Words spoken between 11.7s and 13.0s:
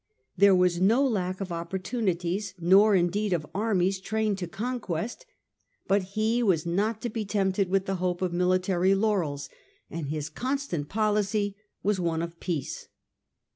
was one of peace.